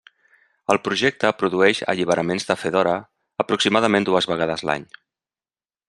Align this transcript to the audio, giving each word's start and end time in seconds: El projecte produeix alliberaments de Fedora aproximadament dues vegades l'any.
El 0.75 0.79
projecte 0.87 1.29
produeix 1.41 1.81
alliberaments 1.93 2.49
de 2.53 2.57
Fedora 2.63 2.97
aproximadament 3.45 4.09
dues 4.09 4.31
vegades 4.33 4.69
l'any. 4.71 4.93